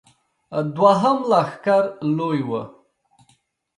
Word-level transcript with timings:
دوهم 0.75 1.17
لښکر 1.29 1.83
لوی 2.17 2.41
و. 2.49 2.51